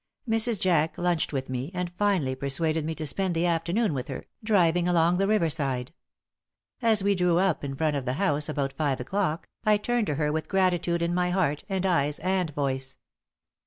Mrs. 0.27 0.59
Jack 0.59 0.97
lunched 0.97 1.31
with 1.31 1.47
me, 1.47 1.69
and 1.75 1.91
finally 1.93 2.33
persuaded 2.33 2.83
me 2.85 2.95
to 2.95 3.05
spend 3.05 3.35
the 3.35 3.45
afternoon 3.45 3.93
with 3.93 4.07
her, 4.07 4.25
driving 4.43 4.87
along 4.87 5.17
the 5.17 5.27
river 5.27 5.47
side. 5.47 5.93
As 6.81 7.03
we 7.03 7.13
drew 7.13 7.37
up 7.37 7.63
in 7.63 7.75
front 7.75 7.95
of 7.95 8.05
the 8.05 8.13
house 8.13 8.49
about 8.49 8.73
five 8.73 8.99
o'clock, 8.99 9.47
I 9.63 9.77
turned 9.77 10.07
to 10.07 10.15
her 10.15 10.31
with 10.31 10.49
gratitude 10.49 11.03
in 11.03 11.13
my 11.13 11.29
heart 11.29 11.63
and 11.69 11.85
eyes 11.85 12.17
and 12.17 12.49
voice. 12.49 12.97